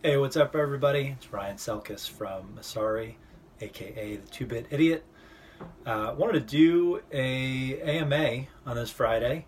[0.00, 1.16] Hey, what's up, everybody?
[1.18, 3.16] It's Ryan Selkis from Messari,
[3.60, 5.04] aka the Two Bit Idiot.
[5.84, 9.46] Uh, wanted to do a AMA on this Friday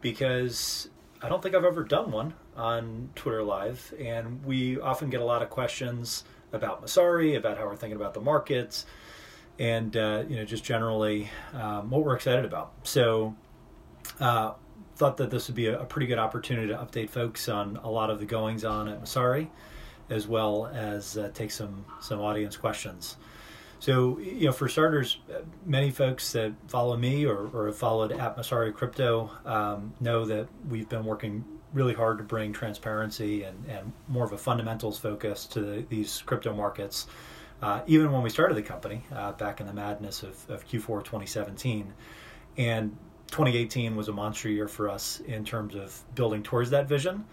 [0.00, 0.88] because
[1.20, 5.24] I don't think I've ever done one on Twitter Live, and we often get a
[5.24, 6.22] lot of questions
[6.52, 8.86] about Messari, about how we're thinking about the markets,
[9.58, 12.74] and uh, you know just generally um, what we're excited about.
[12.84, 13.34] So.
[14.20, 14.52] Uh,
[14.96, 17.88] thought that this would be a, a, pretty good opportunity to update folks on a
[17.88, 19.48] lot of the goings on at Messari,
[20.10, 23.16] as well as uh, take some some audience questions.
[23.80, 25.16] So, you know, for starters,
[25.64, 30.48] many folks that follow me or, or have followed at Messari Crypto um, know that
[30.68, 31.42] we've been working
[31.72, 36.22] really hard to bring transparency and, and more of a fundamentals focus to the, these
[36.26, 37.06] crypto markets.
[37.62, 41.02] Uh, even when we started the company uh, back in the madness of, of Q4
[41.02, 41.90] 2017.
[42.58, 42.96] And
[43.28, 47.24] 2018 was a monster year for us in terms of building towards that vision.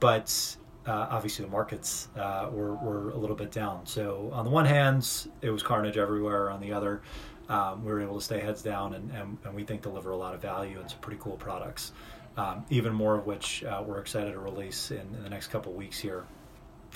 [0.00, 0.56] But
[0.88, 3.84] uh, obviously the markets uh, were, were a little bit down.
[3.84, 6.50] So on the one hand, it was carnage everywhere.
[6.50, 7.02] On the other,
[7.50, 10.16] um, we were able to stay heads down and, and, and, we think deliver a
[10.16, 11.92] lot of value and some pretty cool products.
[12.36, 15.72] Um, even more of which uh, we're excited to release in, in the next couple
[15.72, 16.24] weeks here,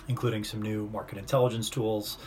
[0.08, 2.18] including some new market intelligence tools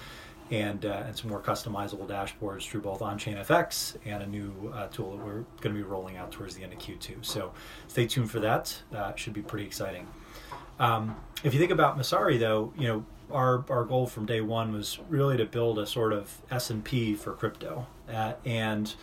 [0.52, 4.88] and, uh, and some more customizable dashboards through both on-chain FX and a new uh,
[4.88, 7.25] tool that we're going to be rolling out towards the end of Q2.
[7.25, 7.53] So
[7.88, 8.75] stay tuned for that.
[8.94, 10.07] Uh, should be pretty exciting.
[10.79, 14.71] Um, if you think about Messari, though, you know our our goal from day one
[14.71, 18.93] was really to build a sort of S and P for crypto, uh, and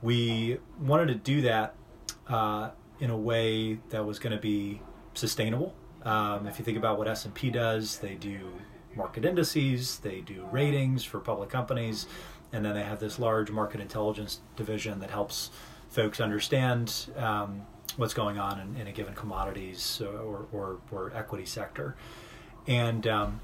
[0.00, 1.74] we wanted to do that
[2.28, 4.80] uh, in a way that was going to be
[5.14, 5.74] sustainable.
[6.04, 8.52] Um, if you think about what S and P does, they do
[8.94, 12.06] market indices, they do ratings for public companies,
[12.52, 15.50] and then they have this large market intelligence division that helps
[15.90, 17.62] folks understand um,
[17.96, 21.96] what's going on in, in a given commodities or, or, or equity sector.
[22.66, 23.40] And um,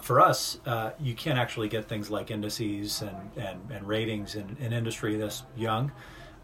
[0.00, 4.42] for us, uh, you can't actually get things like indices and, and, and ratings in
[4.42, 5.92] an in industry this young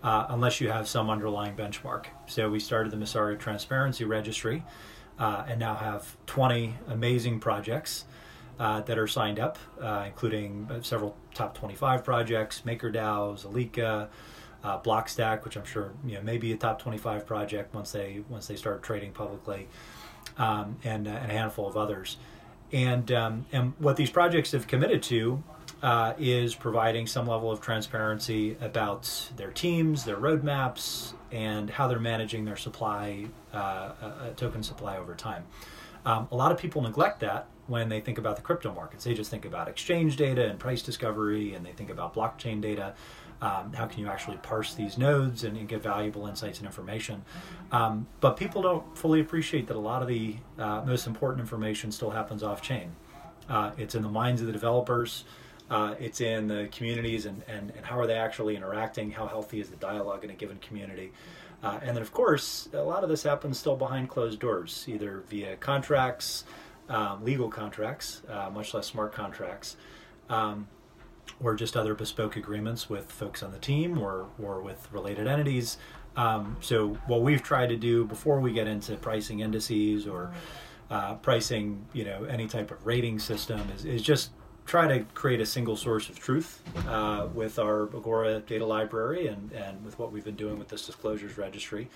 [0.02, 2.06] uh, unless you have some underlying benchmark.
[2.26, 4.64] So we started the Messari Transparency Registry
[5.18, 8.04] uh, and now have 20 amazing projects.
[8.58, 14.08] Uh, that are signed up, uh, including several top 25 projects, MakerDAOs, Alika,
[14.64, 18.46] uh, Blockstack, which I'm sure you know maybe a top 25 project once they once
[18.46, 19.68] they start trading publicly,
[20.38, 22.16] um, and, uh, and, a handful of others.
[22.72, 25.42] And um, and what these projects have committed to
[25.82, 32.00] uh, is providing some level of transparency about their teams, their roadmaps, and how they're
[32.00, 35.44] managing their supply uh, uh, token supply over time.
[36.04, 39.04] Um, a lot of people neglect that when they think about the crypto markets.
[39.04, 42.94] They just think about exchange data and price discovery, and they think about blockchain data.
[43.42, 47.22] Um, how can you actually parse these nodes and, and get valuable insights and information?
[47.70, 51.92] Um, but people don't fully appreciate that a lot of the uh, most important information
[51.92, 52.92] still happens off chain.
[53.48, 55.24] Uh, it's in the minds of the developers.
[55.68, 59.10] Uh, it's in the communities and, and, and how are they actually interacting?
[59.10, 61.12] How healthy is the dialogue in a given community?
[61.62, 65.24] Uh, and then, of course, a lot of this happens still behind closed doors, either
[65.28, 66.44] via contracts,
[66.88, 69.76] um, legal contracts, uh, much less smart contracts.
[70.28, 70.68] Um,
[71.40, 75.76] or just other bespoke agreements with folks on the team or, or with related entities.
[76.16, 80.32] Um, so what we've tried to do before we get into pricing indices or
[80.90, 84.30] uh, pricing, you know, any type of rating system is, is just
[84.64, 89.52] try to create a single source of truth uh, with our Agora data library and,
[89.52, 91.88] and with what we've been doing with this disclosures registry.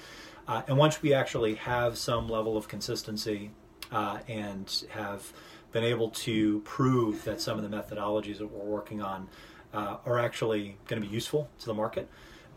[0.47, 3.51] Uh, and once we actually have some level of consistency
[3.93, 5.33] uh, and have
[5.73, 9.29] been able to prove that some of the methodologies that we're working on
[9.73, 12.09] uh, are actually going to be useful to the market,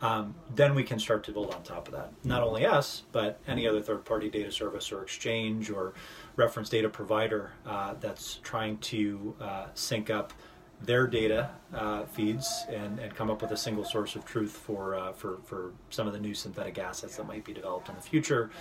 [0.01, 2.11] um, then we can start to build on top of that.
[2.23, 5.93] Not only us, but any other third party data service or exchange or
[6.35, 10.33] reference data provider uh, that's trying to uh, sync up
[10.81, 14.95] their data uh, feeds and, and come up with a single source of truth for,
[14.95, 18.01] uh, for, for some of the new synthetic assets that might be developed in the
[18.01, 18.51] future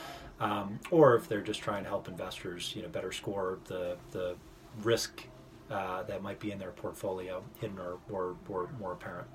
[0.43, 4.35] um, or if they're just trying to help investors, you know, better score the the
[4.83, 5.25] risk
[5.71, 9.29] uh, that might be in their portfolio, hidden or or, or more apparent.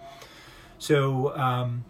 [0.79, 1.85] So um,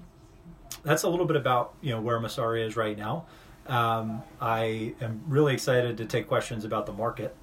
[0.83, 3.25] that's a little bit about you know where Messari is right now.
[3.65, 7.35] Um, I am really excited to take questions about the market,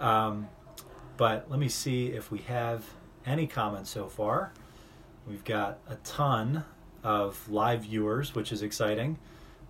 [0.00, 0.48] um,
[1.18, 2.84] but let me see if we have
[3.28, 4.52] any comments so far.
[5.26, 6.64] We've got a ton
[7.04, 9.18] of live viewers, which is exciting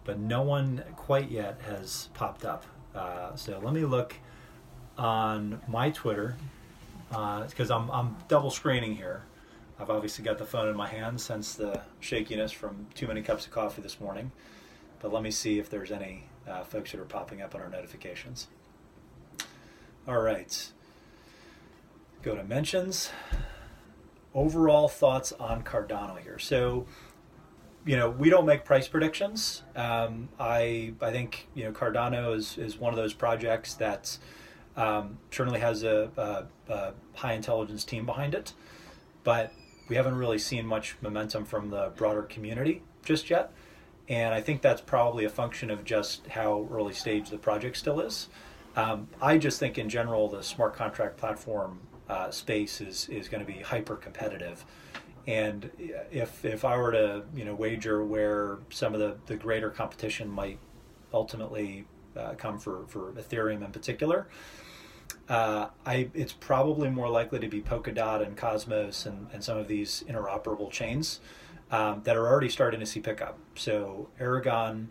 [0.08, 2.64] but no one quite yet has popped up.
[2.94, 4.14] Uh, so let me look
[4.96, 6.34] on my Twitter
[7.10, 9.24] because uh, I'm, I'm double screening here.
[9.78, 13.44] I've obviously got the phone in my hand since the shakiness from too many cups
[13.44, 14.32] of coffee this morning.
[15.00, 17.68] But let me see if there's any uh, folks that are popping up on our
[17.68, 18.48] notifications.
[20.08, 20.72] All right.
[22.22, 23.10] Go to mentions.
[24.34, 26.38] Overall thoughts on Cardano here.
[26.38, 26.86] So,
[27.84, 29.62] you know, we don't make price predictions.
[29.74, 34.18] Um, I I think you know Cardano is is one of those projects that
[34.76, 38.52] um, certainly has a, a, a high intelligence team behind it,
[39.24, 39.52] but
[39.88, 43.52] we haven't really seen much momentum from the broader community just yet.
[44.08, 48.00] And I think that's probably a function of just how early stage the project still
[48.00, 48.28] is.
[48.76, 53.44] Um, I just think in general the smart contract platform uh, space is is going
[53.44, 54.64] to be hyper competitive.
[55.26, 55.70] And
[56.10, 60.28] if if I were to you know wager where some of the, the greater competition
[60.28, 60.58] might
[61.12, 61.84] ultimately
[62.16, 64.26] uh, come for, for Ethereum in particular,
[65.28, 69.68] uh, I it's probably more likely to be Polkadot and Cosmos and, and some of
[69.68, 71.20] these interoperable chains
[71.70, 73.38] um, that are already starting to see pickup.
[73.54, 74.88] So Aragon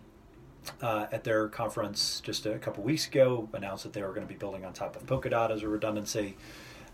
[0.81, 4.31] uh, at their conference just a couple weeks ago announced that they were going to
[4.31, 6.35] be building on top of Polkadot as a redundancy.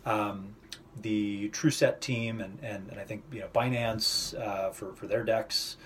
[0.06, 0.56] Um,
[1.02, 5.24] the TrueSet team and, and, and, I think you know Binance uh, for for their
[5.24, 5.78] DEX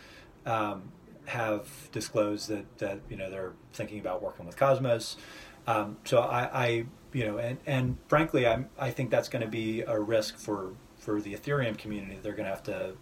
[0.46, 0.92] um,
[1.26, 5.18] have disclosed that that you know they're thinking about working with Cosmos.
[5.66, 9.50] Um, so I, I, you know and and frankly I I think that's going to
[9.50, 12.20] be a risk for for the Ethereum community.
[12.22, 12.96] They're going to have to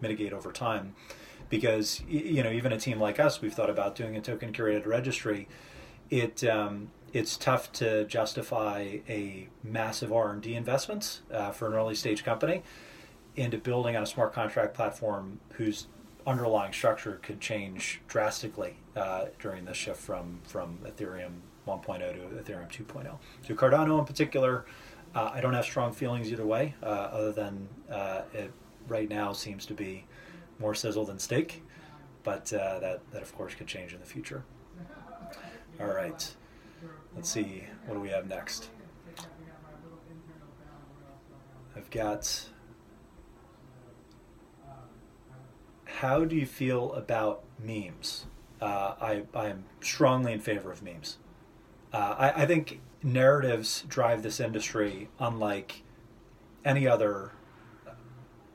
[0.00, 0.94] mitigate over time
[1.48, 4.86] because you know even a team like us we've thought about doing a token curated
[4.86, 5.48] registry
[6.10, 12.24] it um, it's tough to justify a massive r&d investments uh, for an early stage
[12.24, 12.62] company
[13.36, 15.86] into building on a smart contract platform whose
[16.26, 21.32] underlying structure could change drastically uh, during the shift from, from ethereum
[21.66, 24.64] 1.0 to ethereum 2.0 so cardano in particular
[25.14, 28.52] uh, i don't have strong feelings either way uh, other than uh, it
[28.88, 30.04] right now seems to be
[30.58, 31.62] more sizzle than steak
[32.24, 34.42] but uh, that, that of course could change in the future.
[35.80, 36.34] All right
[37.14, 38.70] Let's see, what do we have next?
[41.76, 42.48] I've got.
[45.84, 48.26] How do you feel about memes?
[48.60, 51.18] Uh, I, I'm strongly in favor of memes.
[51.92, 55.82] Uh, I, I think narratives drive this industry unlike
[56.64, 57.32] any other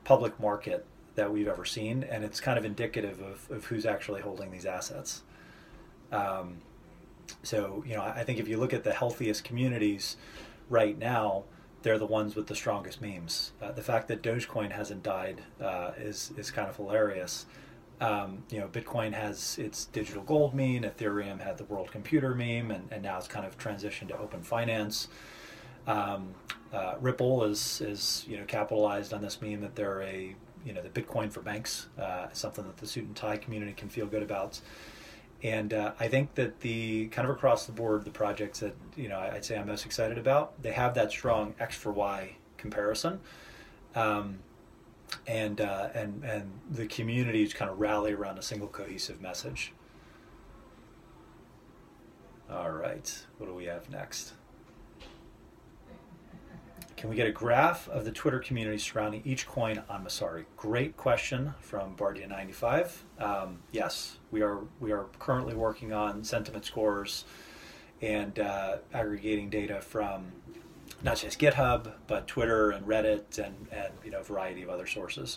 [0.04, 4.20] public market that we've ever seen, and it's kind of indicative of, of who's actually
[4.20, 5.22] holding these assets.
[6.12, 6.58] Um,
[7.42, 10.16] so, you know, I think if you look at the healthiest communities
[10.68, 11.44] right now,
[11.82, 13.52] they're the ones with the strongest memes.
[13.60, 17.46] Uh, the fact that Dogecoin hasn't died uh, is is kind of hilarious.
[18.00, 22.70] Um, you know, Bitcoin has its digital gold meme, Ethereum had the world computer meme,
[22.70, 25.08] and, and now it's kind of transitioned to open finance.
[25.86, 26.34] Um,
[26.72, 30.34] uh, Ripple is is you know capitalized on this meme that they're a
[30.64, 33.88] you know the Bitcoin for banks, uh, something that the suit and tie community can
[33.88, 34.60] feel good about.
[35.44, 39.10] And uh, I think that the kind of across the board, the projects that you
[39.10, 43.20] know I'd say I'm most excited about, they have that strong X for Y comparison,
[43.94, 44.38] um,
[45.26, 49.72] and uh, and and the communities kind of rally around a single cohesive message.
[52.50, 54.32] All right, what do we have next?
[57.04, 60.46] Can we get a graph of the Twitter community surrounding each coin on Messari?
[60.56, 62.92] Great question from Bardia95.
[63.18, 67.26] Um, yes, we are we are currently working on sentiment scores
[68.00, 70.32] and uh, aggregating data from
[71.02, 74.86] not just GitHub, but Twitter and Reddit and, and you know a variety of other
[74.86, 75.36] sources.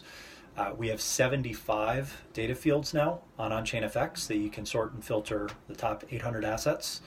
[0.55, 5.50] Uh, we have 75 data fields now on OnChainFX that you can sort and filter
[5.67, 7.01] the top 800 assets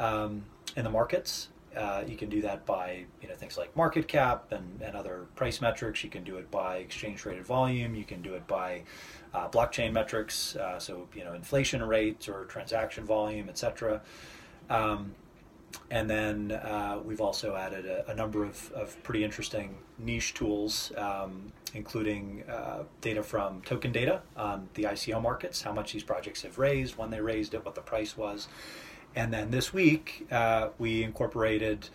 [0.00, 0.44] um,
[0.74, 1.50] in the markets.
[1.76, 5.26] Uh, you can do that by you know things like market cap and, and other
[5.36, 6.04] price metrics.
[6.04, 7.94] You can do it by exchange traded volume.
[7.94, 8.82] You can do it by
[9.34, 14.02] uh, blockchain metrics, uh, so you know inflation rates or transaction volume, etc.
[14.68, 15.14] Um,
[15.90, 20.92] and then uh, we've also added a, a, number of, of pretty interesting niche tools,
[20.96, 26.42] um, including uh, data from token data on the ICO markets, how much these projects
[26.42, 28.48] have raised, when they raised it, what the price was.
[29.14, 31.88] And then this week, uh, we incorporated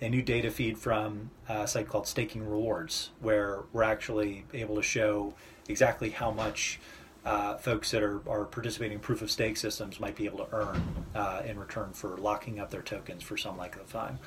[0.00, 4.82] a new data feed from a site called Staking Rewards, where we're actually able to
[4.82, 5.34] show
[5.68, 6.80] exactly how much
[7.24, 10.48] uh, folks that are, are participating in proof of stake systems might be able to
[10.52, 10.82] earn
[11.14, 14.18] uh, in return for locking up their tokens for some length of time.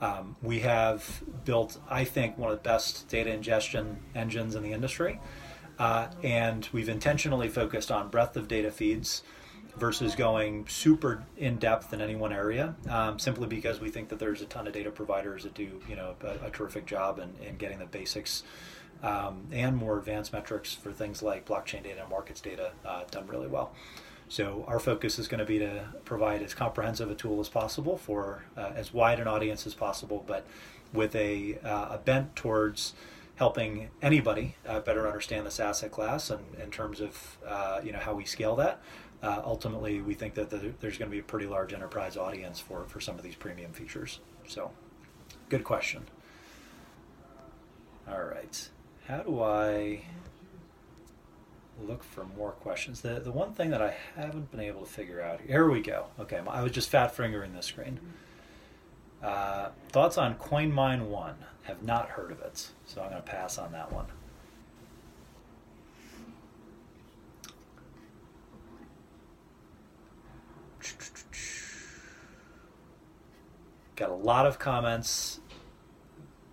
[0.00, 4.72] Um, we have built, I think, one of the best data ingestion engines in the
[4.72, 5.20] industry,
[5.78, 9.22] uh, and we've intentionally focused on breadth of data feeds
[9.78, 14.18] versus going super in depth in any one area, um, simply because we think that
[14.18, 17.46] there's a ton of data providers that do you know a, a terrific job in,
[17.46, 18.42] in getting the basics
[19.02, 23.26] um, and more advanced metrics for things like blockchain data and markets data uh, done
[23.26, 23.72] really well.
[24.28, 27.96] So our focus is going to be to provide as comprehensive a tool as possible
[27.96, 30.46] for uh, as wide an audience as possible, but
[30.92, 32.94] with a, uh, a bent towards
[33.36, 37.98] helping anybody uh, better understand this asset class and in terms of uh, you know
[37.98, 38.80] how we scale that.
[39.22, 42.60] Uh, ultimately, we think that the, there's going to be a pretty large enterprise audience
[42.60, 44.20] for, for some of these premium features.
[44.46, 44.70] So,
[45.48, 46.04] good question.
[48.08, 48.68] All right,
[49.06, 50.02] how do I
[51.86, 53.02] look for more questions?
[53.02, 56.06] The the one thing that I haven't been able to figure out here we go.
[56.18, 58.00] Okay, I was just fat fingering the screen.
[59.22, 61.34] Uh, thoughts on CoinMine One?
[61.62, 64.06] Have not heard of it, so I'm going to pass on that one.
[73.98, 75.40] Got a lot of comments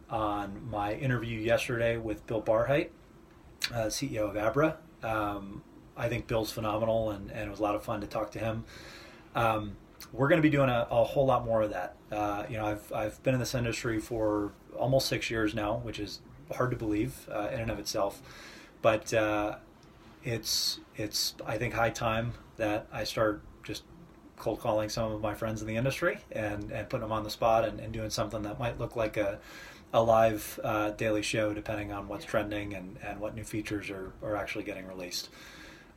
[0.09, 2.89] on my interview yesterday with Bill Barhydt,
[3.71, 4.77] uh, CEO of Abra.
[5.03, 5.61] Um,
[5.95, 8.39] I think Bill's phenomenal, and, and, it was a lot of fun to talk to
[8.39, 8.65] him.
[9.35, 9.77] Um,
[10.11, 11.95] we're going to be doing a, a, whole lot more of that.
[12.11, 15.99] Uh, you know, I've, I've been in this industry for almost six years now, which
[15.99, 16.21] is
[16.55, 18.23] hard to believe uh, in and of itself.
[18.81, 19.57] But uh,
[20.23, 23.83] it's it's I think high time that I start just
[24.37, 27.29] cold calling some of my friends in the industry and, and putting them on the
[27.29, 29.39] spot and, and doing something that might look like a,
[29.93, 34.11] a live uh, daily show depending on what's trending and, and what new features are,
[34.21, 35.29] are actually getting released.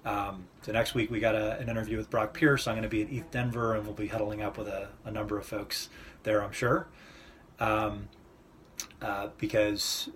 [0.04, 2.66] Um, so next week we got a, an interview with Brock Pierce.
[2.68, 5.10] I'm going to be at ETH Denver and we'll be huddling up with a, a
[5.10, 5.88] number of folks
[6.22, 6.86] there, I'm sure.
[7.58, 8.08] Um,
[9.02, 10.08] uh, because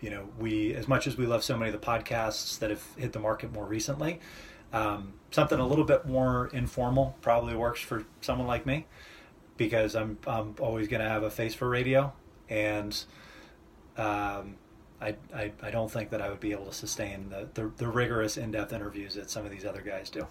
[0.00, 2.84] you know we, as much as we love so many of the podcasts that have
[2.96, 4.20] hit the market more recently,
[4.72, 8.86] um, something a little bit more informal probably works for someone like me
[9.56, 12.12] because I'm I'm always going to have a face for radio,
[12.48, 12.92] and
[13.96, 14.56] um,
[15.00, 17.88] I, I, I don't think that I would be able to sustain the, the, the
[17.88, 20.26] rigorous in depth interviews that some of these other guys do.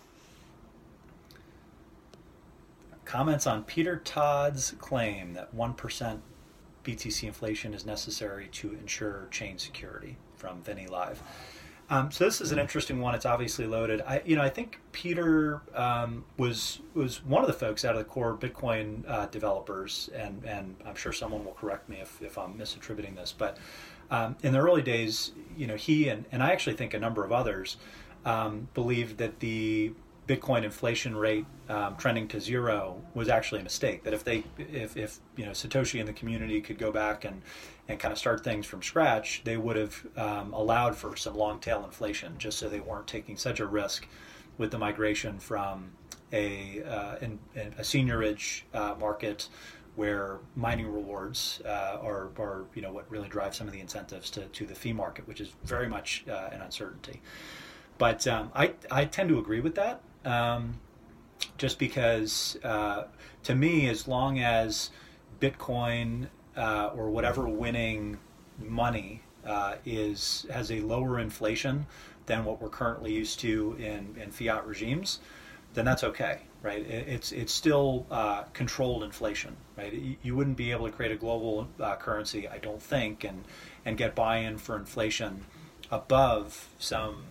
[3.04, 6.22] Comments on Peter Todd's claim that one percent
[6.84, 11.22] BTC inflation is necessary to ensure chain security from Vinny Live.
[11.92, 13.14] Um, so this is an interesting one.
[13.16, 14.02] It's obviously loaded.
[14.08, 18.00] I, you know, I think Peter um, was was one of the folks out of
[18.00, 22.38] the core Bitcoin uh, developers, and and I'm sure someone will correct me if, if
[22.38, 23.58] I'm misattributing this, but
[24.10, 27.26] um, in the early days, you know, he and, and I actually think a number
[27.26, 27.76] of others
[28.24, 29.92] um, believed that the
[30.32, 34.04] Bitcoin inflation rate um, trending to zero was actually a mistake.
[34.04, 37.42] That if they, if, if you know Satoshi and the community could go back and
[37.90, 41.60] and kind of start things from scratch, they would have um, allowed for some long
[41.60, 44.08] tail inflation, just so they weren't taking such a risk
[44.58, 45.92] with the migration from
[46.32, 49.50] a uh, in, in a seigniorage uh, market
[49.98, 54.30] where mining rewards uh, are, are you know what really drives some of the incentives
[54.30, 57.22] to, to the fee market, which is very much uh, an uncertainty.
[57.98, 60.80] But um, I, I tend to agree with that um,
[61.58, 63.06] just because uh,
[63.44, 64.92] to me, as long as
[65.40, 68.18] Bitcoin uh, or whatever winning
[68.60, 71.86] money uh, is has a lower inflation
[72.28, 75.20] than what we're currently used to in, in fiat regimes,
[75.74, 76.86] then that's okay, right?
[76.86, 80.18] It, it's it's still uh, controlled inflation, right?
[80.22, 83.44] You wouldn't be able to create a global uh, currency, I don't think, and
[83.86, 85.46] and get buy-in for inflation
[85.90, 87.24] above some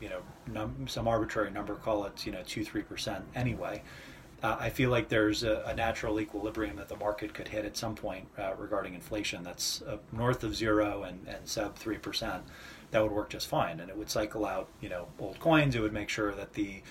[0.00, 3.82] you know num- some arbitrary number, call it you know two three percent anyway.
[4.42, 7.74] Uh, I feel like there's a, a, natural equilibrium that the market could hit at
[7.74, 12.44] some point uh, regarding inflation that's uh, north of zero and, and sub three percent.
[12.90, 15.74] That would work just fine, and it would cycle out you know old coins.
[15.74, 16.82] It would make sure that the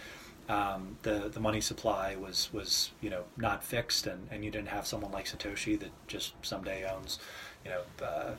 [0.49, 4.69] um, the the money supply was was you know not fixed, and, and you didn't
[4.69, 7.19] have someone like Satoshi that just someday owns
[7.63, 8.31] you know uh,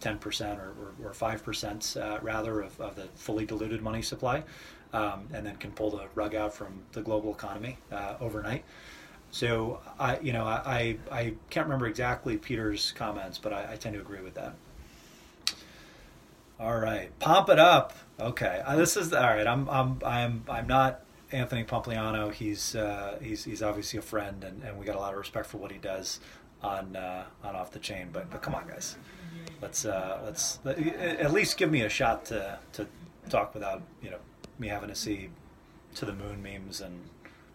[0.00, 0.72] 10% or,
[1.04, 4.42] or, or 5% uh, rather of, of the fully diluted money supply,
[4.92, 8.64] um, and then can pull the rug out from the global economy uh, overnight.
[9.30, 13.94] So I, you know, I, I can't remember exactly Peter's comments, but I, I, tend
[13.94, 14.54] to agree with that.
[16.58, 17.94] All right, pump it up.
[18.18, 19.46] Okay, uh, this is all right.
[19.46, 22.32] I'm, I'm, I'm, I'm not Anthony Pompliano.
[22.32, 25.46] He's, uh, he's, he's obviously a friend, and, and we got a lot of respect
[25.46, 26.18] for what he does
[26.60, 28.08] on, uh, on off the chain.
[28.12, 28.96] But, but come on, guys
[29.60, 32.86] let's uh, let's let, at least give me a shot to to
[33.28, 34.18] talk without you know
[34.58, 35.30] me having to see
[35.94, 37.00] to the moon memes and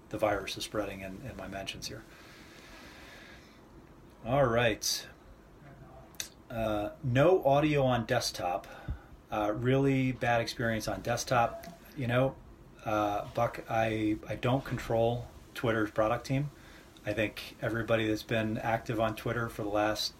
[0.09, 2.03] the virus is spreading in, in my mentions here.
[4.25, 5.05] All right.
[6.49, 8.67] Uh, no audio on desktop.
[9.31, 11.65] Uh, really bad experience on desktop.
[11.97, 12.35] You know,
[12.85, 16.49] uh, Buck, I, I don't control Twitter's product team.
[17.05, 20.13] I think everybody that's been active on Twitter for the last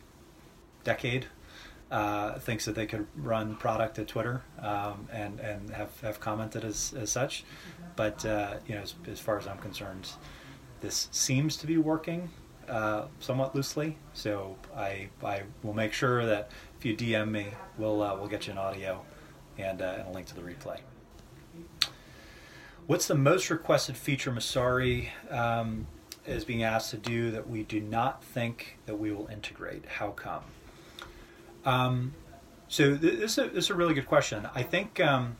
[0.84, 1.28] decade
[1.92, 6.64] uh, thinks that they could run product at Twitter um, and and have, have commented
[6.64, 7.44] as, as such.
[7.96, 10.10] But uh, you know, as, as, far as I'm concerned,
[10.82, 12.30] this seems to be working
[12.68, 13.98] uh, somewhat loosely.
[14.14, 18.48] So I I will make sure that if you DM me, we'll uh, we'll get
[18.48, 19.06] you an audio
[19.58, 20.80] and, uh, and a link to the replay.
[22.88, 25.88] What's the most requested feature Messari um,
[26.26, 29.86] is being asked to do that we do not think that we will integrate?
[29.86, 30.44] How come?
[31.66, 32.14] Um,
[32.68, 34.48] so this is, a, this is a really good question.
[34.56, 35.36] I think um,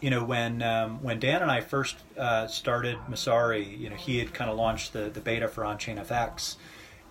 [0.00, 4.18] you know when um, when Dan and I first uh, started Messari, you know he
[4.18, 6.56] had kind of launched the, the beta for OnChainFX,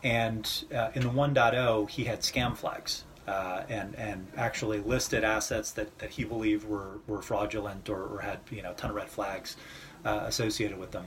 [0.04, 3.04] and uh, in the 1.0 he had scam flags.
[3.28, 8.20] Uh, and and actually listed assets that, that he believed were, were fraudulent or, or
[8.20, 9.58] had you know a ton of red flags
[10.06, 11.06] uh, associated with them,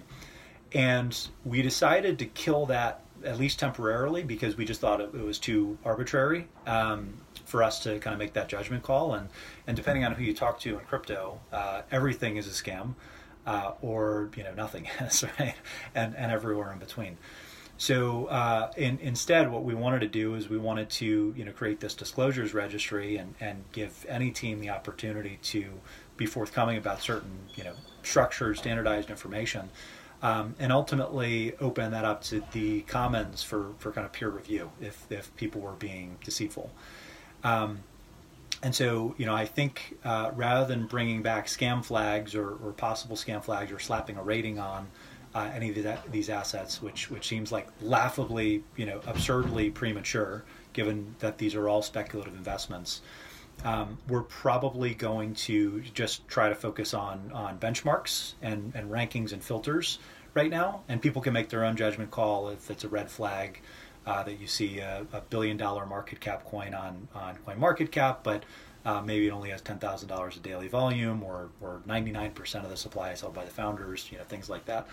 [0.73, 5.25] and we decided to kill that at least temporarily because we just thought it, it
[5.25, 9.14] was too arbitrary um, for us to kind of make that judgment call.
[9.14, 9.28] And
[9.66, 12.94] and depending on who you talk to in crypto, uh, everything is a scam,
[13.46, 15.54] uh, or you know nothing is right,
[15.94, 17.18] and and everywhere in between.
[17.80, 21.52] So uh, in, instead, what we wanted to do is we wanted to you know
[21.52, 25.80] create this disclosures registry and, and give any team the opportunity to
[26.16, 29.70] be forthcoming about certain you know structured, standardized information
[30.22, 34.70] um, and ultimately open that up to the commons for, for kind of peer review
[34.80, 36.70] if, if people were being deceitful.
[37.44, 37.80] Um,
[38.62, 42.72] and so, you know, I think uh, rather than bringing back scam flags or, or,
[42.72, 44.88] possible scam flags or slapping a rating on
[45.34, 50.42] uh, any of these, these assets, which which seems like laughably, you know, absurdly premature,
[50.72, 53.00] given that these are all speculative investments,
[53.64, 59.32] um, we're probably going to just try to focus on on benchmarks and, and rankings
[59.32, 59.98] and filters
[60.34, 63.60] right now, and people can make their own judgment call if it's a red flag
[64.06, 67.92] uh, that you see a, a, billion dollar market cap coin on on coin market
[67.92, 68.42] cap, but
[68.84, 72.30] uh, maybe it only has ten thousand dollars of daily volume, or or ninety nine
[72.30, 74.86] percent of the supply is held by the founders, you know things like that.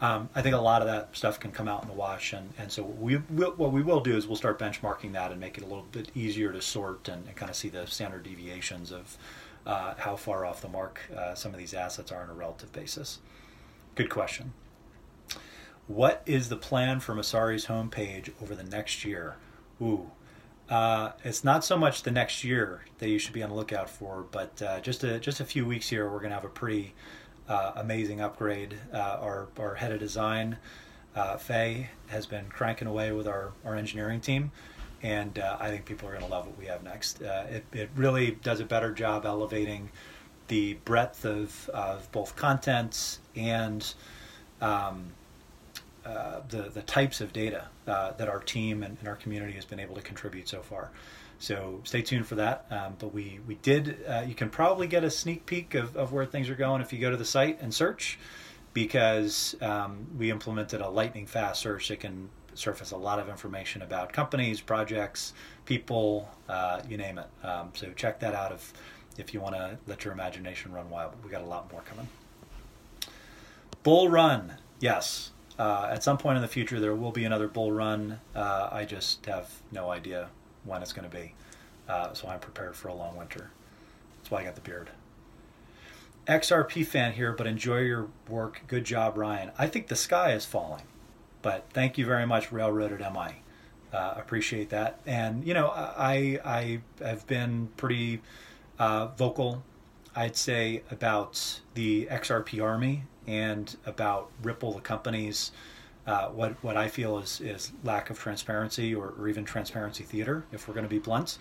[0.00, 2.50] Um, I think a lot of that stuff can come out in the wash, and,
[2.58, 5.56] and so we will, what we will do is we'll start benchmarking that and make
[5.58, 8.90] it a little bit easier to sort and, and kind of see the standard deviations
[8.90, 9.16] of
[9.64, 12.72] uh, how far off the mark uh, some of these assets are on a relative
[12.72, 13.20] basis.
[13.94, 14.54] Good question.
[15.86, 19.36] What is the plan for Messari's homepage over the next year?
[19.80, 20.10] Ooh,
[20.68, 23.90] uh, it's not so much the next year that you should be on the lookout
[23.90, 26.48] for, but uh, just a just a few weeks here, we're going to have a
[26.48, 26.94] pretty
[27.48, 28.76] uh, amazing upgrade.
[28.92, 30.56] Uh, our, our head of design,
[31.14, 34.50] uh, Faye, has been cranking away with our, our engineering team,
[35.02, 37.22] and uh, I think people are going to love what we have next.
[37.22, 39.90] Uh, it, it really does a better job elevating
[40.48, 43.94] the breadth of, of both contents and
[44.60, 45.12] um,
[46.04, 49.80] uh, the, the types of data that our team and, and our community has been
[49.80, 50.90] able to contribute so far.
[51.42, 52.66] So stay tuned for that.
[52.70, 53.98] Um, but we we did.
[54.08, 56.92] Uh, you can probably get a sneak peek of, of where things are going if
[56.92, 58.16] you go to the site and search,
[58.72, 63.82] because um, we implemented a lightning fast search that can surface a lot of information
[63.82, 65.32] about companies, projects,
[65.64, 67.26] people, uh, you name it.
[67.44, 68.72] Um, so check that out if
[69.18, 71.12] if you want to let your imagination run wild.
[71.24, 72.06] We got a lot more coming.
[73.82, 75.32] Bull Run, yes.
[75.58, 78.20] Uh, at some point in the future, there will be another Bull Run.
[78.32, 80.28] Uh, I just have no idea
[80.64, 81.34] when it's going to be.
[81.88, 83.50] Uh, so I'm prepared for a long winter.
[84.18, 84.90] That's why I got the beard.
[86.26, 88.62] XRP fan here, but enjoy your work.
[88.68, 89.50] Good job, Ryan.
[89.58, 90.84] I think the sky is falling,
[91.42, 93.42] but thank you very much, Railroaded MI.
[93.92, 95.00] Uh, appreciate that.
[95.04, 98.22] And you know, I I have been pretty
[98.78, 99.64] uh, vocal,
[100.14, 105.50] I'd say, about the XRP army and about Ripple, the companies
[106.06, 110.44] uh, what what I feel is is lack of transparency or, or even transparency theater.
[110.52, 111.38] If we're going to be blunt,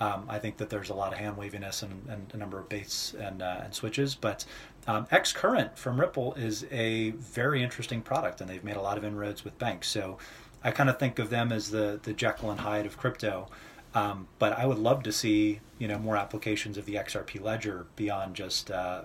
[0.00, 2.68] um, I think that there's a lot of hand waviness and, and, a number of
[2.68, 4.14] baits and uh, and switches.
[4.14, 4.44] But
[4.86, 9.04] um, xCurrent from Ripple is a very interesting product, and they've made a lot of
[9.04, 9.88] inroads with banks.
[9.88, 10.18] So
[10.64, 13.48] I kind of think of them as the the Jekyll and Hyde of crypto.
[13.94, 17.86] Um, but I would love to see you know more applications of the XRP ledger
[17.96, 19.02] beyond just uh,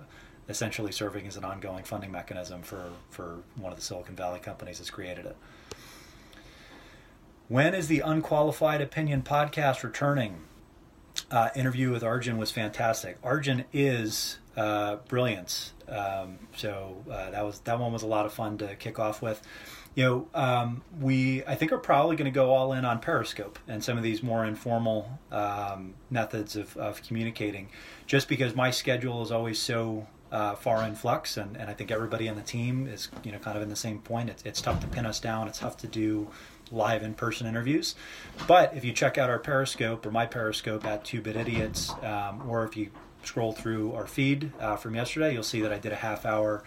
[0.50, 4.80] essentially serving as an ongoing funding mechanism for, for one of the Silicon Valley companies
[4.80, 5.38] that's created it.
[7.48, 10.42] When is the Unqualified Opinion podcast returning?
[11.30, 13.18] Uh, interview with Arjun was fantastic.
[13.24, 15.74] Arjun is uh, brilliant.
[15.88, 19.22] Um, so uh, that was that one was a lot of fun to kick off
[19.22, 19.42] with.
[19.96, 23.60] You know, um, we I think are probably going to go all in on Periscope
[23.68, 27.70] and some of these more informal um, methods of, of communicating,
[28.08, 31.92] just because my schedule is always so uh, far in flux, and, and I think
[31.92, 34.32] everybody on the team is you know kind of in the same point.
[34.32, 35.48] It's, it's tough to pin us down.
[35.48, 36.28] It's tough to do
[36.72, 37.94] live in person interviews.
[38.48, 42.42] But if you check out our Periscope or my Periscope at Two Bit Idiots, um,
[42.50, 42.90] or if you
[43.24, 46.64] scroll through our feed uh, from yesterday, you'll see that I did a half hour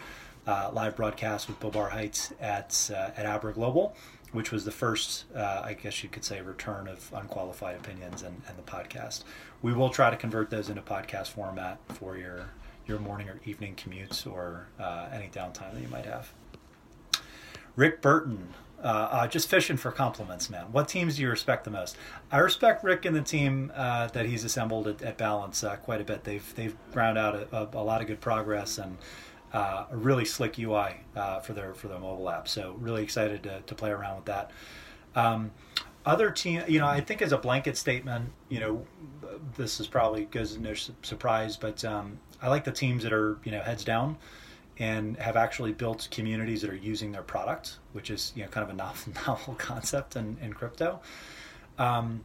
[0.46, 3.96] uh, live broadcast with Bobar Heights at uh, at Abra Global,
[4.31, 8.40] which was the first, uh, I guess you could say, return of unqualified opinions and,
[8.46, 9.24] and the podcast.
[9.61, 12.50] We will try to convert those into podcast format for your
[12.87, 16.33] your morning or evening commutes or uh, any downtime that you might have.
[17.75, 20.66] Rick Burton, uh, uh, just fishing for compliments, man.
[20.72, 21.96] What teams do you respect the most?
[22.31, 26.01] I respect Rick and the team uh, that he's assembled at, at Balance uh, quite
[26.01, 26.25] a bit.
[26.25, 28.96] They've they've ground out a, a, a lot of good progress and
[29.53, 32.49] uh, a really slick UI uh, for their for their mobile app.
[32.49, 34.51] So really excited to, to play around with that.
[35.14, 35.51] Um,
[36.05, 38.87] other team, you know, I think as a blanket statement, you know,
[39.57, 43.53] this is probably goes no surprise, but um, I like the teams that are you
[43.53, 44.16] know heads down
[44.79, 48.64] and have actually built communities that are using their product, which is you know kind
[48.64, 51.01] of a novel, novel concept in, in crypto.
[51.79, 52.25] Um,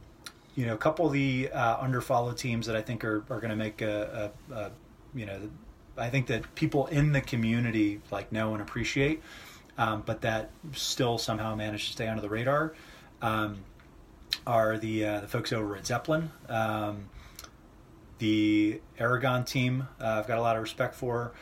[0.54, 3.50] you know, a couple of the uh, underfollow teams that I think are, are going
[3.50, 4.70] to make a, a, a,
[5.14, 5.48] you know,
[5.96, 9.22] I think that people in the community like know and appreciate,
[9.78, 12.74] um, but that still somehow manage to stay under the radar.
[13.22, 13.58] Um,
[14.46, 17.04] are the uh, the folks over at Zeppelin, um,
[18.22, 19.88] the Aragon team.
[20.00, 21.32] Uh, I've got a lot of respect for.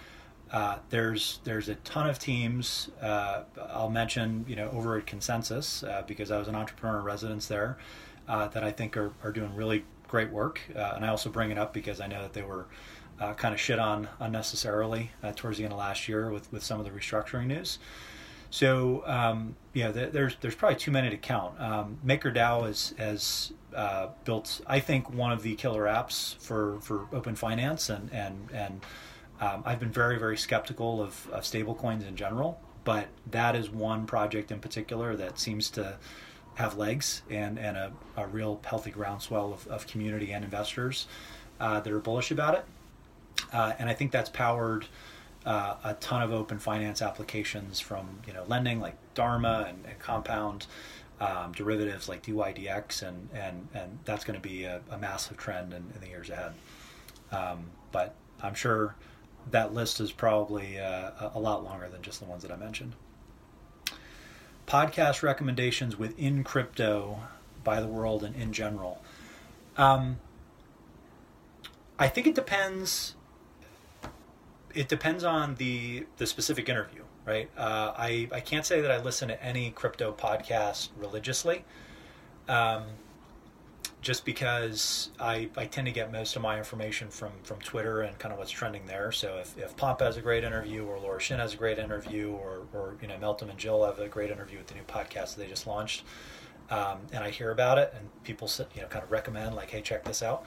[0.51, 2.89] Uh, there's there's a ton of teams.
[3.03, 7.05] Uh, I'll mention you know over at ConsenSys uh, because I was an entrepreneur in
[7.05, 7.77] residence there
[8.29, 10.63] uh, that I think are, are doing really great work.
[10.75, 12.67] Uh, and I also bring it up because I know that they were
[13.37, 16.87] kind of shit on unnecessarily towards the end of last year with, with some of
[16.87, 17.79] the restructuring news.
[18.51, 21.61] So um, yeah, th- there's there's probably too many to count.
[21.61, 23.53] Um, MakerDAO has has
[24.25, 28.81] built I think one of the killer apps for for open finance and and and
[29.41, 34.07] um, I've been very, very skeptical of, of stablecoins in general, but that is one
[34.07, 35.97] project in particular that seems to
[36.57, 41.07] have legs and, and a, a real healthy groundswell of, of community and investors
[41.59, 42.65] uh, that are bullish about it.
[43.51, 44.87] Uh, and I think that's powered
[45.51, 49.99] uh, a ton of open finance applications from you know lending like Dharma and, and
[49.99, 50.69] Compound,
[51.19, 55.73] um, derivatives like DYDX, and and and that's going to be a, a, massive trend
[55.73, 56.53] in, in the years ahead.
[57.33, 58.95] Um, but I'm sure
[59.51, 62.93] that list is probably uh, a lot longer than just the ones that I mentioned.
[64.69, 67.19] Podcast recommendations within crypto
[67.65, 69.03] by the world and in general.
[69.77, 70.21] Um,
[71.99, 73.17] I think it depends.
[74.75, 77.51] It depends on the the specific interview, right?
[77.57, 81.65] Uh, I I can't say that I listen to any crypto podcast religiously.
[82.49, 82.85] Um,
[84.03, 88.19] just because I, I tend to get most of my information from, from Twitter and
[88.19, 89.13] kind of what's trending there.
[89.13, 92.31] So if, if Pomp has a great interview or Laura Shin has a great interview
[92.31, 95.35] or, or you know Meltem and Jill have a great interview with the new podcast
[95.35, 96.05] that they just launched,
[96.71, 99.83] um, and I hear about it and people you know kind of recommend like hey
[99.83, 100.47] check this out,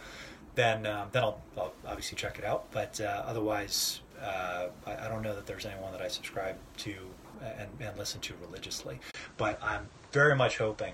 [0.56, 2.72] then um, then I'll, I'll, obviously check it out.
[2.72, 6.96] But uh, otherwise, uh, I, I, don't know that there's anyone that I subscribe to
[7.42, 9.00] and, and listen to religiously.
[9.38, 10.94] But I'm very much hoping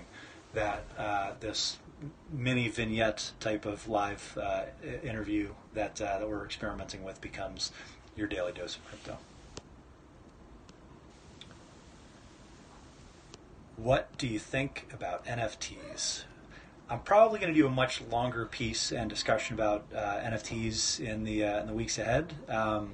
[0.54, 1.78] that uh, this
[2.32, 4.64] mini vignette type of live uh,
[5.02, 7.72] interview that uh, that we're experimenting with becomes
[8.16, 9.18] your daily dose of crypto.
[13.76, 16.24] What do you think about NFTs?
[16.90, 21.24] I'm probably going to do a much longer piece and discussion about uh, NFTs in
[21.24, 22.34] the uh, in the weeks ahead.
[22.48, 22.90] Um,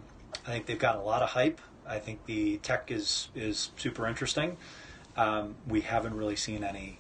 [0.46, 1.60] I think they've got a lot of hype.
[1.86, 4.56] I think the tech is is super interesting.
[5.16, 6.98] Um, we haven't really seen any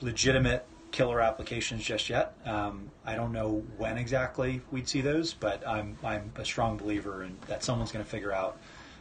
[0.00, 2.34] legitimate killer applications just yet.
[2.44, 7.24] Um, I don't know when exactly we'd see those, but I'm I'm a strong believer
[7.24, 8.58] in that someone's going to figure out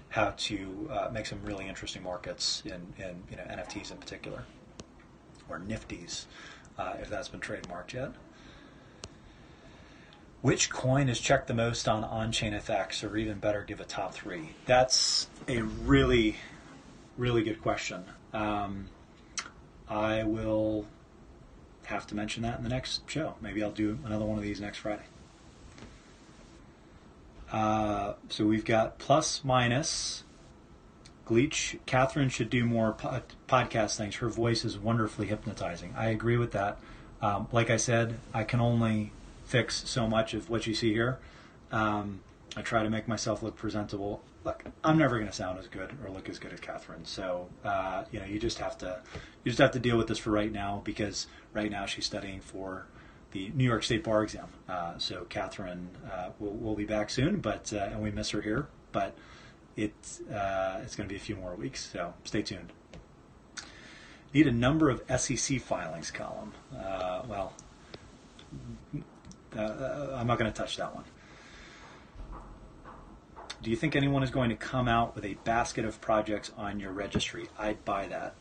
[0.09, 4.43] how to uh, make some really interesting markets in, in you know NFTs in particular,
[5.49, 6.25] or Nifties,
[6.77, 8.11] uh, if that's been trademarked yet.
[10.43, 14.13] Which coin is checked the most on on-chain FX, or even better, give a top
[14.13, 14.49] three?
[14.65, 16.36] That's a really,
[17.17, 18.03] really good question.
[18.34, 18.88] Um,
[19.88, 20.86] I will
[21.86, 23.36] have to mention that in the next show.
[23.39, 25.06] Maybe I'll do another one of these next Friday.
[27.49, 30.25] Uh, so we've got plus minus.
[31.25, 32.93] Gleech, Catherine should do more
[33.47, 34.17] podcast things.
[34.17, 35.93] Her voice is wonderfully hypnotizing.
[35.95, 36.79] I agree with that.
[37.21, 39.13] Um, like I said, I can only
[39.45, 41.19] fix so much of what you see here.
[41.71, 42.21] Um,
[42.56, 45.91] I try to make myself look presentable look, I'm never going to sound as good
[46.03, 47.06] or look as good as Catherine.
[47.06, 49.01] So uh, you know, you just have to
[49.43, 52.39] you just have to deal with this for right now because right now she's studying
[52.39, 52.86] for
[53.32, 54.47] the New York State bar exam.
[54.67, 58.41] Uh, so Catherine uh, will will be back soon, but uh, and we miss her
[58.41, 59.15] here, but
[59.75, 59.93] it
[60.32, 61.89] uh, it's going to be a few more weeks.
[61.91, 62.71] So stay tuned.
[64.34, 66.53] Need a number of SEC filings column.
[66.75, 67.53] Uh, well,
[69.57, 71.03] uh, I'm not going to touch that one.
[73.61, 76.79] Do you think anyone is going to come out with a basket of projects on
[76.79, 77.47] your registry?
[77.57, 78.35] I'd buy that.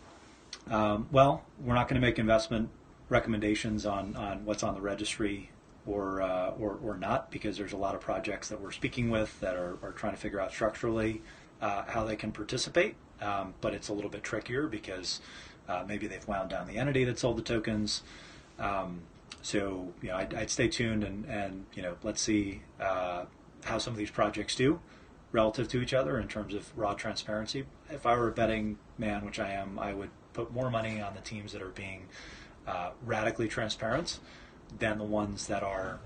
[0.69, 2.71] Um, well, we're not going to make investment
[3.09, 5.51] recommendations on, on what's on the registry
[5.87, 9.39] or, uh, or, or not because there's a lot of projects that we're speaking with
[9.41, 11.23] that are, are trying to figure out structurally
[11.61, 12.97] uh, how they can participate.
[13.21, 15.21] Um, but it's a little bit trickier because
[15.69, 18.03] uh, maybe they've wound down the entity that sold the tokens.
[18.59, 19.03] Um,
[19.43, 23.25] so you know, I'd, I'd, stay tuned and, and you know let's see uh,
[23.65, 24.81] how some of these projects do
[25.33, 27.65] relative to each other in terms of raw transparency.
[27.91, 31.15] If I were a betting man, which I am, I would put more money on
[31.15, 32.07] the teams that are being
[32.67, 34.19] uh, radically transparent
[34.79, 35.99] than the ones that are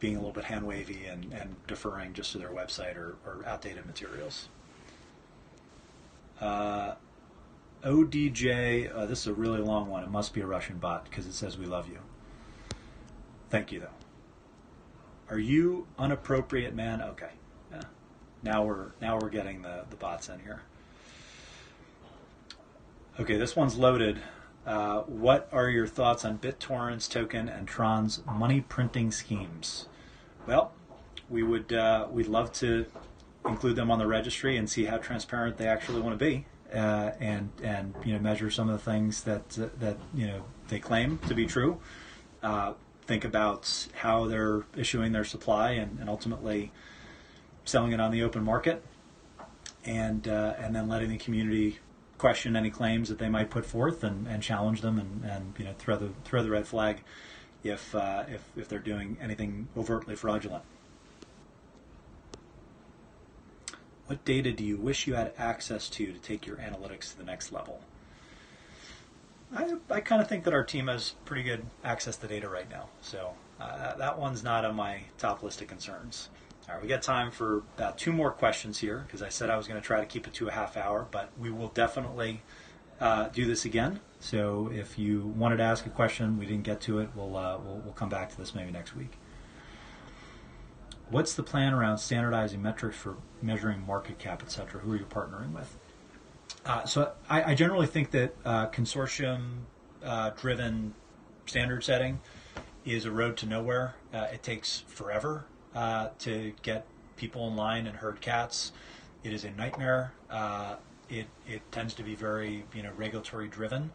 [0.00, 3.44] being a little bit hand wavy and, and deferring just to their website or, or
[3.46, 4.48] outdated materials.
[6.40, 6.94] Uh,
[7.84, 10.02] ODJ, uh, this is a really long one.
[10.02, 11.98] It must be a Russian bot because it says we love you.
[13.50, 13.86] Thank you, though.
[15.30, 17.02] Are you unappropriate, man?
[17.02, 17.30] Okay.
[17.70, 17.82] Yeah.
[18.42, 20.62] Now we're now we're getting the, the bots in here.
[23.20, 24.20] Okay, this one's loaded.
[24.66, 29.86] Uh, what are your thoughts on BitTorrent's token and Tron's money printing schemes?
[30.46, 30.72] Well,
[31.28, 32.86] we would uh, we'd love to
[33.46, 37.12] include them on the registry and see how transparent they actually want to be, uh,
[37.20, 41.18] and and you know measure some of the things that that you know they claim
[41.28, 41.80] to be true.
[42.42, 42.74] Uh,
[43.06, 46.70] think about how they're issuing their supply and, and ultimately
[47.64, 48.84] selling it on the open market,
[49.84, 51.78] and uh, and then letting the community
[52.18, 55.64] question any claims that they might put forth and, and challenge them and, and you
[55.64, 57.02] know throw the throw the red flag
[57.64, 60.64] if uh, if if they're doing anything overtly fraudulent.
[64.08, 67.24] What data do you wish you had access to to take your analytics to the
[67.24, 67.80] next level?
[69.54, 72.70] I, I kind of think that our team has pretty good access to data right
[72.70, 76.30] now, so uh, that one's not on my top list of concerns.
[76.68, 79.58] All right, we got time for about two more questions here because I said I
[79.58, 82.42] was going to try to keep it to a half hour, but we will definitely
[83.00, 84.00] uh, do this again.
[84.20, 87.58] So if you wanted to ask a question, we didn't get to it, we'll, uh,
[87.58, 89.12] we'll, we'll come back to this maybe next week.
[91.10, 94.80] What's the plan around standardizing metrics for measuring market cap, et cetera?
[94.80, 95.78] Who are you partnering with?
[96.66, 102.20] Uh, so I, I, generally think that uh, consortium-driven uh, standard setting
[102.84, 103.94] is a road to nowhere.
[104.12, 108.72] Uh, it takes forever uh, to get people in line and herd cats.
[109.24, 110.12] It is a nightmare.
[111.10, 113.92] It, it tends to be very you know regulatory driven.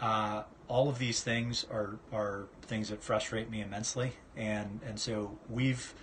[0.00, 5.38] Uh, all of these things are, are things that frustrate me immensely, and and so
[5.48, 5.94] we've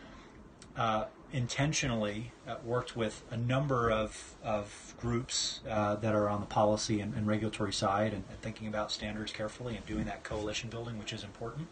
[0.80, 6.46] uh, intentionally uh, worked with a number of, of groups uh, that are on the
[6.46, 10.70] policy and, and regulatory side and, and, thinking about standards carefully and doing that coalition
[10.70, 11.68] building, which is important.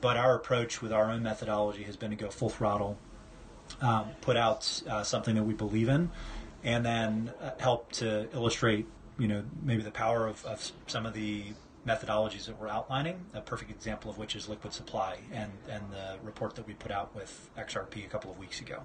[0.00, 2.98] But our approach with our own methodology has been to go full throttle,
[3.80, 6.10] um, put out uh, something that we believe in,
[6.64, 11.14] and then uh, help to illustrate, you know, maybe the power of, of, some of
[11.14, 11.44] the
[11.86, 13.24] methodologies that we're outlining.
[13.34, 16.90] A perfect example of which is liquid supply and and the report that we put
[16.90, 18.82] out with XRP a couple of weeks ago.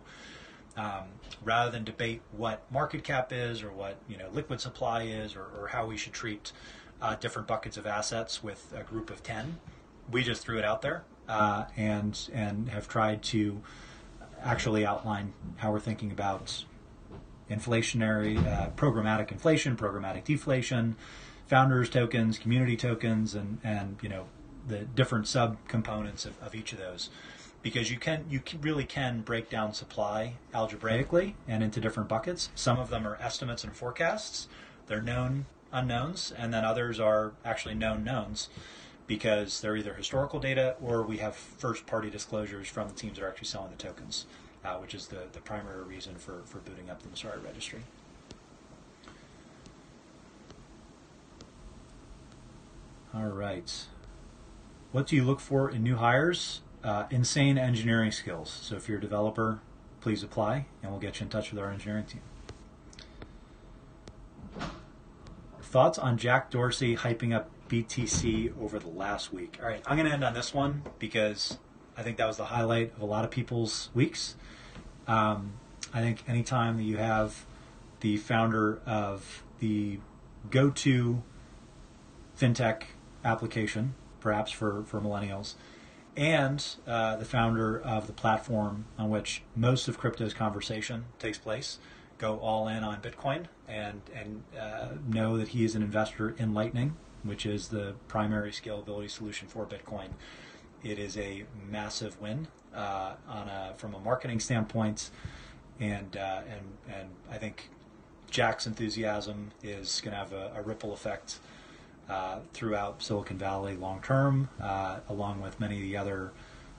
[0.75, 1.03] Um,
[1.43, 5.45] rather than debate what market cap is or what you know liquid supply is or,
[5.59, 6.51] or how we should treat
[7.01, 9.59] uh, different buckets of assets with a group of ten
[10.11, 13.61] we just threw it out there uh, and and have tried to
[14.41, 16.65] actually outline how we're thinking about
[17.49, 20.95] inflationary, uh, programmatic inflation, programmatic deflation,
[21.53, 24.25] founders tokens, community tokens, and and you know
[24.67, 27.11] the different subcomponents of, of each of those.
[27.61, 32.49] Because you can you really can break down supply algebraically and into different buckets.
[32.55, 34.47] Some of them are estimates and forecasts;
[34.87, 38.49] they're known unknowns, and then others are actually known knowns
[39.05, 43.25] because they're either historical data or we have first party disclosures from the teams that
[43.25, 44.25] are actually selling the tokens,
[44.65, 47.81] uh, which is the, the primary reason for, for booting up the Messari registry.
[53.15, 53.85] All right.
[54.91, 56.61] What do you look for in new hires?
[56.83, 58.49] Uh, insane engineering skills.
[58.49, 59.61] So if you're a developer,
[60.01, 62.21] please apply and we'll get you in touch with our engineering team.
[65.61, 69.59] Thoughts on Jack Dorsey hyping up BTC over the last week.
[69.61, 71.57] All right, I'm going to end on this one because
[71.95, 74.35] I think that was the highlight of a lot of people's weeks.
[75.07, 75.53] Um,
[75.93, 77.45] I think anytime that you have
[77.99, 79.99] the founder of the
[80.49, 81.21] go to
[82.39, 82.83] fintech
[83.23, 85.55] application, perhaps for, for millennials,
[86.15, 91.79] and uh, the founder of the platform on which most of crypto's conversation takes place,
[92.17, 96.53] go all in on Bitcoin and and uh, know that he is an investor in
[96.53, 100.09] Lightning, which is the primary scalability solution for Bitcoin.
[100.83, 105.09] It is a massive win uh, on a from a marketing standpoint,
[105.79, 107.69] and uh, and and I think
[108.29, 111.39] Jack's enthusiasm is going to have a, a, ripple effect
[112.09, 116.33] uh, throughout Silicon Valley long term, uh, along with many of the other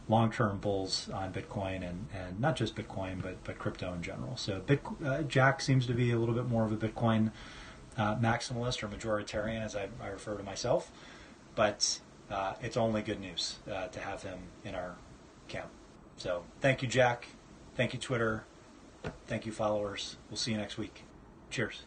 [0.08, 4.36] long term bulls on Bitcoin and, and not just Bitcoin, but, but crypto in general.
[4.36, 4.62] So
[5.04, 7.30] uh, Jack seems to be a little bit more of a Bitcoin
[7.96, 10.90] uh, maximalist or majoritarian, as I, I, refer to myself.
[11.54, 14.96] But uh, it's only good news to have him in our
[15.48, 15.68] camp.
[16.16, 17.28] So thank you, Jack.
[17.76, 18.44] Thank you, Twitter.
[19.26, 20.16] Thank you, followers.
[20.30, 21.02] We'll see you next week.
[21.50, 21.82] Cheers.